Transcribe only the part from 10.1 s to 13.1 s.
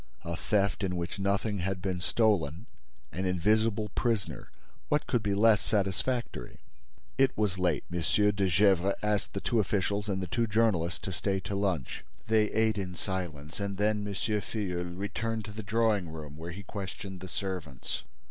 the two journalists to stay to lunch. They ate in